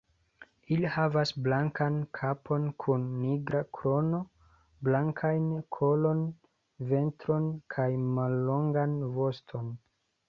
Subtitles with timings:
[0.75, 4.21] Ili havas blankan kapon kun nigra krono,
[4.89, 5.47] blankajn
[5.79, 6.25] kolon,
[6.95, 9.75] ventron kaj mallongan voston.